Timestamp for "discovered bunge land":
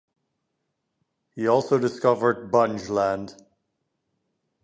1.77-3.35